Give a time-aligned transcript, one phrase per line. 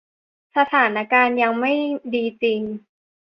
[0.57, 1.73] สถานการณ์ยังไม่
[2.13, 2.61] ดีจริง